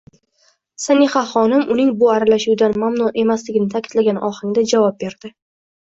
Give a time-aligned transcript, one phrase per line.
[0.85, 5.37] Sanihaxonim, uning bu aralashuvidan mamnun emasligini ta'kidlagan ohangda javob berdi: